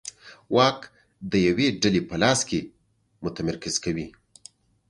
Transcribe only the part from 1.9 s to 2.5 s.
په لاس